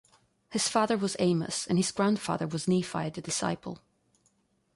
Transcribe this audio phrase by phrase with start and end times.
[0.49, 3.83] His father was Amos, and his grandfather was Nephi the Disciple.